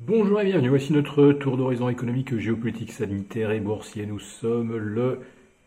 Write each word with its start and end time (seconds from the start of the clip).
Bonjour 0.00 0.40
et 0.40 0.44
bienvenue, 0.44 0.68
voici 0.68 0.92
notre 0.92 1.32
tour 1.32 1.56
d'horizon 1.56 1.88
économique, 1.88 2.38
géopolitique, 2.38 2.92
sanitaire 2.92 3.50
et 3.50 3.58
boursier. 3.58 4.06
Nous 4.06 4.20
sommes 4.20 4.76
le 4.76 5.22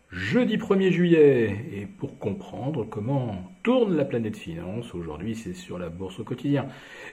jeudi 0.09 0.55
1er 0.55 0.89
juillet. 0.89 1.65
Et 1.73 1.85
pour 1.85 2.17
comprendre 2.17 2.85
comment 2.85 3.51
tourne 3.61 3.97
la 3.97 4.05
planète 4.05 4.37
finance, 4.37 4.95
aujourd'hui 4.95 5.35
c'est 5.35 5.53
sur 5.53 5.77
la 5.77 5.89
bourse 5.89 6.21
au 6.21 6.23
quotidien. 6.23 6.67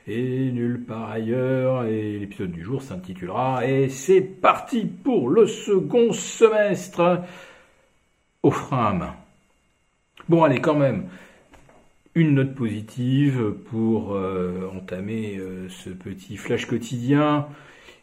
Et 0.06 0.52
nulle 0.52 0.84
part 0.84 1.10
ailleurs. 1.10 1.86
Et 1.86 2.20
l'épisode 2.20 2.52
du 2.52 2.62
jour 2.62 2.82
s'intitulera 2.82 3.66
et 3.66 3.88
c'est 3.88 4.20
parti 4.20 4.84
pour 4.84 5.28
le 5.28 5.48
second 5.48 6.12
semestre! 6.12 7.24
Au 8.44 8.52
frein 8.52 8.86
à 8.86 8.92
main. 8.92 9.16
Bon 10.28 10.44
allez 10.44 10.60
quand 10.60 10.76
même, 10.76 11.08
une 12.14 12.34
note 12.34 12.54
positive 12.54 13.54
pour 13.70 14.14
euh, 14.14 14.68
entamer 14.74 15.36
euh, 15.38 15.68
ce 15.68 15.90
petit 15.90 16.36
flash 16.36 16.66
quotidien 16.66 17.46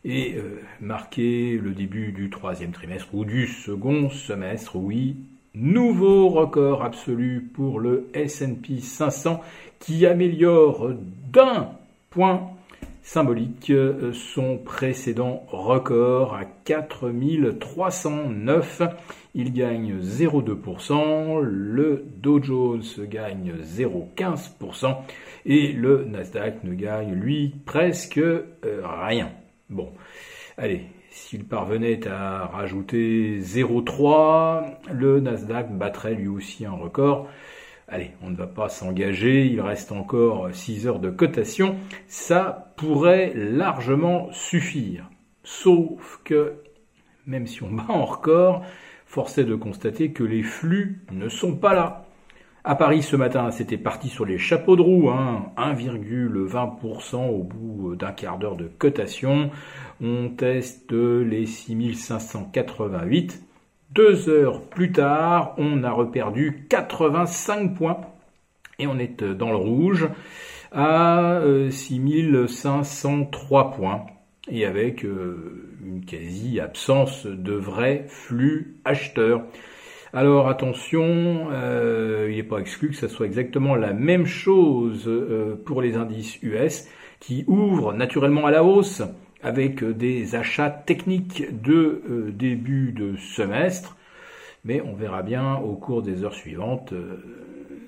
et 0.03 0.35
euh, 0.35 0.61
marquer 0.79 1.57
le 1.57 1.71
début 1.71 2.11
du 2.11 2.29
troisième 2.29 2.71
trimestre 2.71 3.13
ou 3.13 3.25
du 3.25 3.47
second 3.47 4.09
semestre. 4.09 4.75
Oui, 4.75 5.17
nouveau 5.53 6.29
record 6.29 6.83
absolu 6.83 7.49
pour 7.53 7.79
le 7.79 8.07
S&P 8.13 8.79
500 8.79 9.41
qui 9.79 10.05
améliore 10.05 10.91
d'un 11.31 11.69
point 12.09 12.54
symbolique 13.05 13.71
son 14.13 14.57
précédent 14.57 15.45
record 15.49 16.35
à 16.35 16.43
4309 16.43 18.81
il 19.37 19.51
gagne 19.51 19.99
0,2%, 19.99 21.41
le 21.41 22.05
Dow 22.17 22.41
Jones 22.41 22.83
gagne 22.99 23.55
0,15% 23.61 24.95
et 25.45 25.73
le 25.73 26.05
Nasdaq 26.05 26.63
ne 26.63 26.73
gagne 26.73 27.13
lui 27.13 27.53
presque 27.65 28.17
euh, 28.17 28.45
rien. 28.63 29.31
Bon, 29.69 29.91
allez, 30.57 30.83
s'il 31.09 31.43
parvenait 31.43 32.07
à 32.07 32.45
rajouter 32.45 33.41
0,3, 33.41 34.77
le 34.93 35.19
Nasdaq 35.19 35.77
battrait 35.77 36.15
lui 36.15 36.29
aussi 36.29 36.65
un 36.65 36.71
record. 36.71 37.27
Allez, 37.87 38.13
on 38.23 38.31
ne 38.31 38.35
va 38.35 38.47
pas 38.47 38.67
s'engager, 38.67 39.45
il 39.45 39.61
reste 39.61 39.91
encore 39.91 40.49
6 40.51 40.87
heures 40.87 40.99
de 40.99 41.11
cotation, 41.11 41.75
ça 42.07 42.73
pourrait 42.77 43.31
largement 43.35 44.31
suffire. 44.31 45.07
Sauf 45.43 46.19
que, 46.23 46.53
même 47.27 47.45
si 47.45 47.61
on 47.61 47.71
bat 47.71 47.85
en 47.89 48.05
record, 48.05 48.65
force 49.05 49.37
est 49.37 49.43
de 49.43 49.53
constater 49.53 50.11
que 50.11 50.23
les 50.23 50.41
flux 50.41 51.05
ne 51.11 51.29
sont 51.29 51.55
pas 51.55 51.75
là. 51.75 52.07
À 52.63 52.73
Paris 52.73 53.03
ce 53.03 53.15
matin, 53.15 53.51
c'était 53.51 53.77
parti 53.77 54.09
sur 54.09 54.25
les 54.25 54.39
chapeaux 54.39 54.75
de 54.75 54.81
roue, 54.81 55.11
1,20% 55.11 57.15
hein. 57.15 57.27
au 57.27 57.43
bout 57.43 57.95
d'un 57.95 58.11
quart 58.11 58.39
d'heure 58.39 58.55
de 58.55 58.67
cotation. 58.67 59.51
On 60.01 60.29
teste 60.29 60.91
les 60.91 61.45
6588. 61.45 63.43
Deux 63.95 64.27
heures 64.27 64.61
plus 64.61 64.91
tard, 64.91 65.55
on 65.57 65.81
a 65.85 65.89
reperdu 65.89 66.65
85 66.67 67.75
points 67.75 68.01
et 68.77 68.87
on 68.87 68.99
est 68.99 69.23
dans 69.23 69.51
le 69.51 69.55
rouge 69.55 70.09
à 70.73 71.39
6503 71.69 73.67
euh, 73.71 73.77
points 73.77 74.05
et 74.51 74.65
avec 74.65 75.05
euh, 75.05 75.71
une 75.81 76.03
quasi-absence 76.03 77.25
de 77.25 77.53
vrais 77.53 78.03
flux 78.09 78.75
acheteurs. 78.83 79.43
Alors 80.11 80.49
attention, 80.49 81.47
euh, 81.53 82.27
il 82.29 82.35
n'est 82.35 82.43
pas 82.43 82.59
exclu 82.59 82.89
que 82.89 82.97
ce 82.97 83.07
soit 83.07 83.25
exactement 83.25 83.75
la 83.75 83.93
même 83.93 84.25
chose 84.25 85.05
euh, 85.07 85.55
pour 85.65 85.81
les 85.81 85.95
indices 85.95 86.37
US 86.43 86.89
qui 87.21 87.45
ouvrent 87.47 87.93
naturellement 87.93 88.45
à 88.45 88.51
la 88.51 88.61
hausse 88.61 89.03
avec 89.45 89.83
des 89.83 90.35
achats 90.35 90.69
techniques 90.69 91.61
de 91.61 92.33
début 92.33 92.91
de 92.91 93.15
semestre, 93.15 93.95
mais 94.65 94.81
on 94.81 94.93
verra 94.93 95.23
bien 95.23 95.55
au 95.55 95.75
cours 95.75 96.01
des 96.01 96.23
heures 96.23 96.33
suivantes 96.33 96.93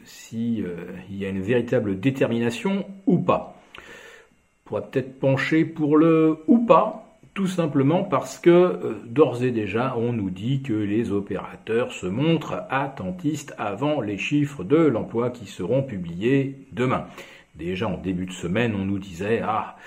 s'il 0.06 0.70
y 1.10 1.26
a 1.26 1.30
une 1.30 1.42
véritable 1.42 2.00
détermination 2.00 2.86
ou 3.06 3.18
pas 3.18 3.58
pourrait 4.68 4.84
peut-être 4.92 5.20
pencher 5.20 5.66
pour 5.66 5.98
le 5.98 6.40
ou 6.48 6.60
pas, 6.60 7.18
tout 7.34 7.48
simplement 7.48 8.04
parce 8.04 8.38
que 8.38 8.50
euh, 8.50 9.02
d'ores 9.06 9.44
et 9.44 9.52
déjà 9.52 9.96
on 9.98 10.12
nous 10.12 10.30
dit 10.30 10.62
que 10.62 10.74
les 10.74 11.12
opérateurs 11.12 11.92
se 11.92 12.06
montrent 12.06 12.64
attentistes 12.70 13.54
avant 13.58 14.02
les 14.02 14.18
chiffres 14.18 14.64
de 14.64 14.78
l'emploi 14.78 15.30
qui 15.30 15.46
seront 15.46 15.84
publiés 15.84 16.68
demain. 16.74 17.06
Déjà 17.56 17.88
en 17.88 17.98
début 17.98 18.26
de 18.26 18.32
semaine 18.32 18.76
on 18.76 18.86
nous 18.86 19.00
disait 19.00 19.42
ah 19.44 19.78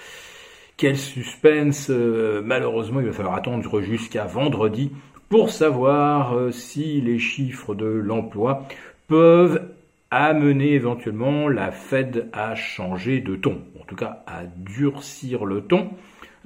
quel 0.80 0.96
suspense, 0.96 1.90
euh, 1.90 2.40
malheureusement 2.42 3.00
il 3.00 3.06
va 3.06 3.12
falloir 3.12 3.34
attendre 3.34 3.82
jusqu'à 3.82 4.24
vendredi 4.24 4.90
pour 5.28 5.50
savoir 5.50 6.34
euh, 6.34 6.52
si 6.52 7.02
les 7.02 7.18
chiffres 7.18 7.74
de 7.74 7.84
l'emploi 7.84 8.66
peuvent 9.06 9.68
amener 10.10 10.72
éventuellement 10.72 11.50
la 11.50 11.70
Fed 11.70 12.30
à 12.32 12.54
changer 12.54 13.20
de 13.20 13.36
ton, 13.36 13.60
en 13.78 13.84
tout 13.84 13.94
cas 13.94 14.24
à 14.26 14.44
durcir 14.46 15.44
le 15.44 15.60
ton, 15.60 15.90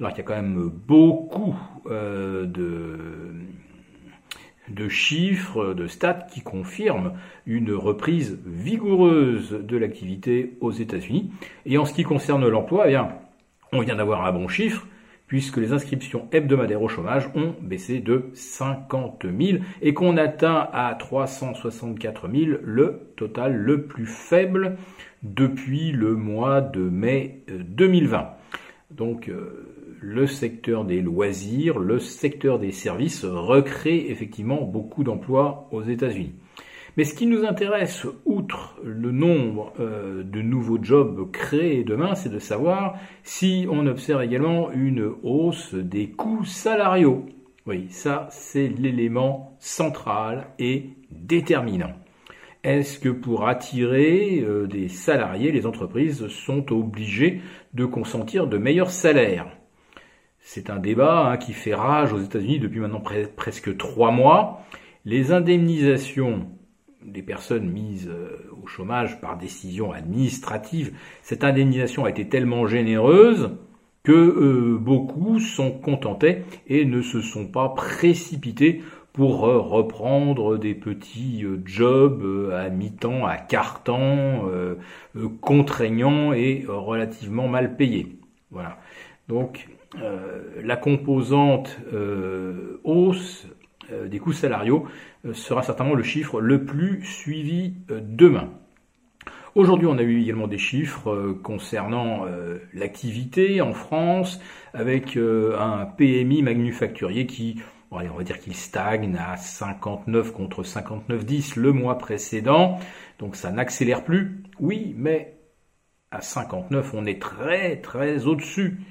alors 0.01 0.11
qu'il 0.11 0.17
y 0.17 0.25
a 0.25 0.27
quand 0.27 0.35
même 0.35 0.69
beaucoup 0.85 1.55
euh, 1.89 2.45
de, 2.45 2.97
de 4.67 4.89
chiffres, 4.89 5.73
de 5.73 5.87
stats 5.87 6.27
qui 6.29 6.41
confirment 6.41 7.13
une 7.45 7.71
reprise 7.71 8.37
vigoureuse 8.45 9.51
de 9.51 9.77
l'activité 9.77 10.57
aux 10.59 10.71
États-Unis. 10.71 11.31
Et 11.65 11.77
en 11.77 11.85
ce 11.85 11.93
qui 11.93 12.03
concerne 12.03 12.45
l'emploi, 12.49 12.87
eh 12.87 12.89
bien, 12.89 13.11
on 13.71 13.81
vient 13.81 13.95
d'avoir 13.95 14.25
un 14.25 14.31
bon 14.31 14.47
chiffre, 14.47 14.85
puisque 15.27 15.57
les 15.57 15.73
inscriptions 15.73 16.27
hebdomadaires 16.31 16.81
au 16.81 16.87
chômage 16.87 17.29
ont 17.35 17.55
baissé 17.61 17.99
de 17.99 18.29
50 18.33 19.25
000 19.25 19.59
et 19.81 19.93
qu'on 19.93 20.17
atteint 20.17 20.69
à 20.71 20.95
364 20.97 22.29
000 22.29 22.57
le 22.63 23.11
total 23.15 23.55
le 23.55 23.83
plus 23.83 24.05
faible 24.05 24.77
depuis 25.23 25.91
le 25.91 26.15
mois 26.15 26.61
de 26.61 26.81
mai 26.81 27.43
2020. 27.47 28.17
Euh, 28.17 28.23
Donc 28.91 29.29
euh, 29.29 29.95
le 29.99 30.27
secteur 30.27 30.85
des 30.85 31.01
loisirs, 31.01 31.79
le 31.79 31.97
secteur 31.99 32.59
des 32.59 32.71
services 32.71 33.25
recrée 33.25 34.11
effectivement 34.11 34.61
beaucoup 34.61 35.03
d'emplois 35.03 35.67
aux 35.71 35.81
États-Unis. 35.81 36.35
Mais 36.97 37.03
ce 37.03 37.13
qui 37.13 37.25
nous 37.25 37.43
intéresse, 37.43 38.07
outre 38.23 38.77
le 38.83 39.11
nombre 39.11 39.73
euh, 39.79 40.23
de 40.23 40.41
nouveaux 40.41 40.81
jobs 40.81 41.29
créés 41.31 41.83
demain, 41.83 42.15
c'est 42.15 42.29
de 42.29 42.39
savoir 42.39 42.97
si 43.23 43.67
on 43.69 43.85
observe 43.85 44.21
également 44.23 44.71
une 44.71 45.11
hausse 45.23 45.73
des 45.73 46.09
coûts 46.09 46.45
salariaux. 46.45 47.25
Oui, 47.65 47.87
ça 47.89 48.27
c'est 48.31 48.69
l'élément 48.69 49.57
central 49.59 50.47
et 50.57 50.91
déterminant. 51.11 51.91
Est-ce 52.63 52.97
que 52.97 53.09
pour 53.09 53.47
attirer 53.47 54.39
euh, 54.41 54.65
des 54.65 54.87
salariés, 54.87 55.51
les 55.51 55.65
entreprises 55.65 56.27
sont 56.29 56.71
obligées 56.71 57.41
de 57.73 57.85
consentir 57.85 58.47
de 58.47 58.57
meilleurs 58.57 58.89
salaires? 58.89 59.47
C'est 60.39 60.69
un 60.69 60.79
débat 60.79 61.27
hein, 61.27 61.37
qui 61.37 61.53
fait 61.53 61.75
rage 61.75 62.13
aux 62.13 62.21
États-Unis 62.21 62.59
depuis 62.59 62.79
maintenant 62.79 63.03
presque 63.35 63.75
trois 63.77 64.11
mois. 64.11 64.63
Les 65.03 65.31
indemnisations 65.31 66.47
des 67.05 67.21
personnes 67.21 67.69
mises 67.69 68.09
euh, 68.09 68.51
au 68.61 68.67
chômage 68.67 69.21
par 69.21 69.37
décision 69.37 69.91
administrative, 69.91 70.93
cette 71.21 71.43
indemnisation 71.43 72.05
a 72.05 72.09
été 72.09 72.27
tellement 72.27 72.67
généreuse 72.67 73.51
que 74.03 74.11
euh, 74.11 74.77
beaucoup 74.77 75.39
sont 75.39 75.71
contentés 75.71 76.43
et 76.67 76.85
ne 76.85 77.01
se 77.01 77.21
sont 77.21 77.47
pas 77.47 77.69
précipités 77.69 78.83
pour 79.13 79.45
euh, 79.45 79.59
reprendre 79.59 80.57
des 80.57 80.75
petits 80.75 81.45
jobs 81.63 82.51
à 82.53 82.69
mi-temps, 82.69 83.25
à 83.25 83.37
quart-temps, 83.37 84.49
contraignants 85.41 86.33
et 86.33 86.65
relativement 86.67 87.47
mal 87.47 87.77
payés. 87.77 88.19
Voilà. 88.51 88.77
Donc 89.27 89.67
la 90.61 90.75
composante 90.75 91.79
hausse 92.83 93.47
des 93.91 94.19
coûts 94.19 94.33
salariaux 94.33 94.87
euh, 95.25 95.33
sera 95.33 95.63
certainement 95.63 95.93
le 95.93 96.03
chiffre 96.03 96.41
le 96.41 96.65
plus 96.65 97.03
suivi 97.03 97.73
euh, 97.91 97.99
demain. 98.03 98.49
Aujourd'hui, 99.55 99.87
on 99.87 99.97
a 99.97 100.01
eu 100.01 100.21
également 100.21 100.47
des 100.47 100.57
chiffres 100.57 101.37
concernant 101.41 102.25
l'activité 102.73 103.61
en 103.61 103.71
France, 103.71 104.41
avec 104.73 105.15
un 105.15 105.85
PMI 105.85 106.41
manufacturier 106.41 107.25
qui, 107.25 107.61
on 107.89 107.97
va 107.99 108.23
dire 108.25 108.39
qu'il 108.39 108.53
stagne 108.53 109.15
à 109.17 109.37
59 109.37 110.33
contre 110.33 110.63
59,10 110.63 111.57
le 111.57 111.71
mois 111.71 111.97
précédent, 111.97 112.79
donc 113.17 113.37
ça 113.37 113.49
n'accélère 113.49 114.03
plus. 114.03 114.43
Oui, 114.59 114.93
mais 114.97 115.37
à 116.11 116.19
59, 116.19 116.93
on 116.93 117.05
est 117.05 117.21
très 117.21 117.77
très 117.77 118.25
au-dessus 118.25 118.81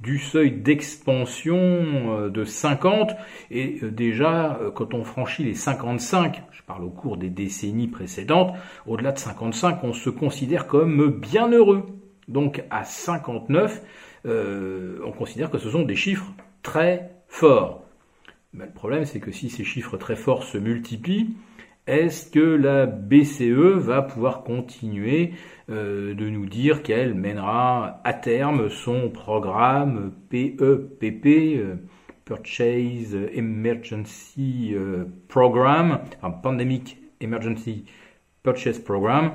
du 0.00 0.18
seuil 0.18 0.52
d'expansion 0.52 1.56
euh, 1.56 2.30
de 2.30 2.44
50 2.44 3.12
et 3.50 3.78
euh, 3.82 3.90
déjà 3.90 4.58
euh, 4.60 4.70
quand 4.70 4.94
on 4.94 5.04
franchit 5.04 5.44
les 5.44 5.54
55, 5.54 6.42
je 6.52 6.62
parle 6.62 6.84
au 6.84 6.90
cours 6.90 7.16
des 7.16 7.30
décennies 7.30 7.88
précédentes, 7.88 8.54
au-delà 8.86 9.12
de 9.12 9.18
55, 9.18 9.82
on 9.82 9.92
se 9.92 10.10
considère 10.10 10.66
comme 10.66 11.10
bien 11.10 11.48
heureux. 11.50 11.86
Donc 12.28 12.62
à 12.70 12.84
59, 12.84 13.82
on 14.26 15.12
considère 15.12 15.50
que 15.50 15.56
ce 15.56 15.70
sont 15.70 15.82
des 15.82 15.96
chiffres 15.96 16.30
très 16.62 17.10
forts. 17.26 17.84
le 18.52 18.70
problème, 18.70 19.06
c'est 19.06 19.20
que 19.20 19.32
si 19.32 19.48
ces 19.48 19.64
chiffres 19.64 19.96
très 19.96 20.16
forts 20.16 20.44
se 20.44 20.58
multiplient, 20.58 21.34
est-ce 21.88 22.30
que 22.30 22.38
la 22.38 22.86
BCE 22.86 23.78
va 23.78 24.02
pouvoir 24.02 24.44
continuer 24.44 25.32
euh, 25.70 26.14
de 26.14 26.28
nous 26.28 26.46
dire 26.46 26.82
qu'elle 26.82 27.14
mènera 27.14 28.00
à 28.04 28.12
terme 28.12 28.68
son 28.68 29.08
programme 29.08 30.12
PEPP, 30.28 31.26
euh, 31.26 31.76
Purchase 32.24 33.16
Emergency 33.32 34.72
euh, 34.74 35.04
Program, 35.28 36.00
Pandemic 36.42 36.98
Emergency 37.20 37.86
Purchase 38.42 38.78
Program, 38.78 39.32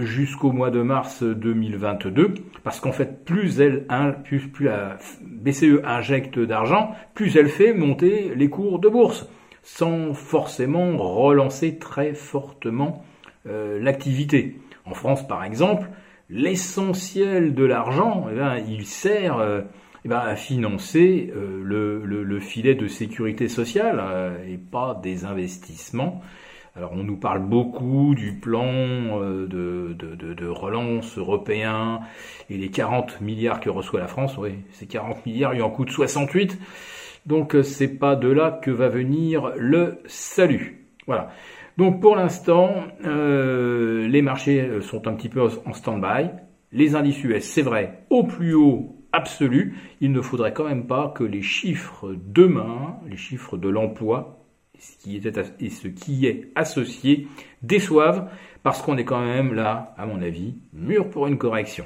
jusqu'au 0.00 0.50
mois 0.50 0.70
de 0.70 0.82
mars 0.82 1.22
2022, 1.22 2.34
parce 2.64 2.80
qu'en 2.80 2.90
fait, 2.90 3.24
plus, 3.24 3.60
elle, 3.60 3.86
plus 4.24 4.50
la 4.60 4.96
BCE 5.20 5.84
injecte 5.84 6.38
d'argent, 6.40 6.92
plus 7.14 7.36
elle 7.36 7.48
fait 7.48 7.72
monter 7.74 8.32
les 8.34 8.48
cours 8.48 8.80
de 8.80 8.88
bourse 8.88 9.28
sans 9.62 10.12
forcément 10.12 10.96
relancer 10.96 11.78
très 11.78 12.14
fortement 12.14 13.04
euh, 13.48 13.80
l'activité. 13.80 14.58
En 14.84 14.94
France, 14.94 15.26
par 15.26 15.44
exemple, 15.44 15.88
l'essentiel 16.28 17.54
de 17.54 17.64
l'argent, 17.64 18.26
eh 18.30 18.62
il 18.68 18.86
sert 18.86 19.38
euh, 19.38 19.62
eh 20.04 20.12
à 20.12 20.34
financer 20.34 21.32
euh, 21.34 21.62
le, 21.64 22.40
filet 22.40 22.74
de 22.74 22.88
sécurité 22.88 23.48
sociale 23.48 24.02
et 24.48 24.58
pas 24.58 24.98
des 25.00 25.24
investissements. 25.24 26.20
Alors 26.74 26.92
on 26.92 27.04
nous 27.04 27.18
parle 27.18 27.40
beaucoup 27.40 28.14
du 28.14 28.32
plan 28.32 29.20
de, 29.20 29.94
de, 29.94 30.46
relance 30.46 31.18
européen 31.18 32.00
et 32.48 32.56
les 32.56 32.70
40 32.70 33.20
milliards 33.20 33.60
que 33.60 33.68
reçoit 33.68 34.00
la 34.00 34.08
France. 34.08 34.38
Oui, 34.38 34.54
ces 34.72 34.86
40 34.86 35.26
milliards, 35.26 35.54
il 35.54 35.62
en 35.62 35.70
coûte 35.70 35.90
68. 35.90 36.58
Donc 37.26 37.54
euh, 37.54 37.62
c'est 37.62 37.88
pas 37.98 38.16
de 38.16 38.28
là 38.28 38.58
que 38.62 38.70
va 38.70 38.88
venir 38.88 39.52
le 39.56 39.98
salut. 40.06 40.86
Voilà. 41.06 41.30
Donc 41.78 42.00
pour 42.00 42.16
l'instant, 42.16 42.74
euh, 43.04 44.06
les 44.08 44.22
marchés 44.22 44.60
euh, 44.60 44.80
sont 44.80 45.06
un 45.08 45.14
petit 45.14 45.28
peu 45.28 45.40
en 45.42 45.72
stand-by. 45.72 46.30
Les 46.72 46.94
indices 46.94 47.22
US, 47.24 47.44
c'est 47.44 47.62
vrai, 47.62 48.04
au 48.10 48.24
plus 48.24 48.54
haut 48.54 48.96
absolu. 49.12 49.76
Il 50.00 50.12
ne 50.12 50.20
faudrait 50.20 50.52
quand 50.52 50.64
même 50.64 50.86
pas 50.86 51.12
que 51.14 51.24
les 51.24 51.42
chiffres 51.42 52.14
demain, 52.26 52.96
les 53.08 53.16
chiffres 53.16 53.56
de 53.56 53.68
l'emploi, 53.68 54.38
et 54.74 54.80
ce 54.80 55.88
qui 55.88 56.26
est 56.26 56.48
associé, 56.54 57.28
déçoivent, 57.62 58.30
parce 58.62 58.80
qu'on 58.80 58.96
est 58.96 59.04
quand 59.04 59.24
même 59.24 59.54
là, 59.54 59.94
à 59.98 60.06
mon 60.06 60.22
avis, 60.22 60.54
mûr 60.72 61.10
pour 61.10 61.26
une 61.26 61.36
correction. 61.36 61.84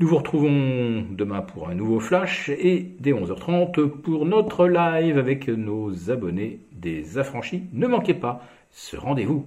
Nous 0.00 0.06
vous 0.06 0.18
retrouvons 0.18 1.06
demain 1.10 1.42
pour 1.42 1.68
un 1.68 1.74
nouveau 1.74 1.98
flash 1.98 2.50
et 2.50 2.94
dès 3.00 3.10
11h30 3.10 3.88
pour 3.88 4.26
notre 4.26 4.68
live 4.68 5.18
avec 5.18 5.48
nos 5.48 6.12
abonnés 6.12 6.60
des 6.70 7.18
affranchis. 7.18 7.64
Ne 7.72 7.88
manquez 7.88 8.14
pas 8.14 8.40
ce 8.70 8.96
rendez-vous. 8.96 9.44